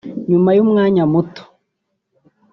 "Nyuma 0.29 0.49
y’umwanya 0.57 1.03
muto 1.11 1.43